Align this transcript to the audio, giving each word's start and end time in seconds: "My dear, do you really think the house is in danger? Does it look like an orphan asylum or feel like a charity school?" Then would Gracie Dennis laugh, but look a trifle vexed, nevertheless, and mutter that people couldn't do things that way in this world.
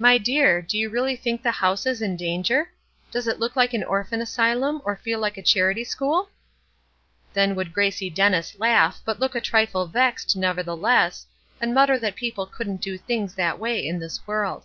"My 0.00 0.18
dear, 0.18 0.60
do 0.60 0.76
you 0.76 0.90
really 0.90 1.14
think 1.14 1.40
the 1.40 1.52
house 1.52 1.86
is 1.86 2.02
in 2.02 2.16
danger? 2.16 2.72
Does 3.12 3.28
it 3.28 3.38
look 3.38 3.54
like 3.54 3.72
an 3.74 3.84
orphan 3.84 4.20
asylum 4.20 4.82
or 4.84 4.96
feel 4.96 5.20
like 5.20 5.38
a 5.38 5.40
charity 5.42 5.84
school?" 5.84 6.30
Then 7.32 7.54
would 7.54 7.72
Gracie 7.72 8.10
Dennis 8.10 8.58
laugh, 8.58 9.00
but 9.04 9.20
look 9.20 9.36
a 9.36 9.40
trifle 9.40 9.86
vexed, 9.86 10.34
nevertheless, 10.34 11.26
and 11.60 11.72
mutter 11.72 11.96
that 11.96 12.16
people 12.16 12.46
couldn't 12.46 12.80
do 12.80 12.98
things 12.98 13.36
that 13.36 13.60
way 13.60 13.78
in 13.86 14.00
this 14.00 14.26
world. 14.26 14.64